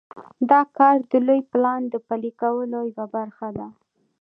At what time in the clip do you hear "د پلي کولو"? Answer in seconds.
1.89-2.79